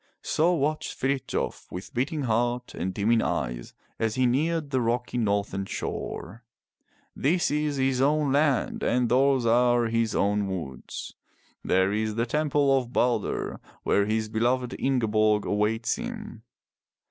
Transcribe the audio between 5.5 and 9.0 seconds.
shore. This is his own land